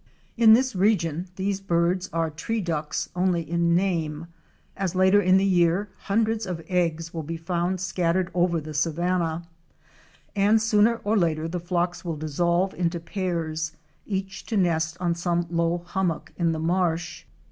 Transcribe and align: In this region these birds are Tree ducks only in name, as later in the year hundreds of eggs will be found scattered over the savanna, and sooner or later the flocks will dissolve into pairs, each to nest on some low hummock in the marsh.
In 0.35 0.53
this 0.53 0.75
region 0.75 1.27
these 1.35 1.59
birds 1.61 2.09
are 2.11 2.31
Tree 2.31 2.59
ducks 2.59 3.09
only 3.15 3.47
in 3.47 3.75
name, 3.75 4.25
as 4.75 4.95
later 4.95 5.21
in 5.21 5.37
the 5.37 5.45
year 5.45 5.89
hundreds 6.05 6.47
of 6.47 6.59
eggs 6.67 7.13
will 7.13 7.21
be 7.21 7.37
found 7.37 7.79
scattered 7.79 8.31
over 8.33 8.59
the 8.59 8.73
savanna, 8.73 9.47
and 10.35 10.59
sooner 10.59 10.95
or 11.03 11.15
later 11.15 11.47
the 11.47 11.59
flocks 11.59 12.03
will 12.03 12.17
dissolve 12.17 12.73
into 12.73 12.99
pairs, 12.99 13.73
each 14.07 14.43
to 14.47 14.57
nest 14.57 14.97
on 14.99 15.13
some 15.13 15.45
low 15.51 15.83
hummock 15.85 16.33
in 16.35 16.51
the 16.51 16.57
marsh. 16.59 17.25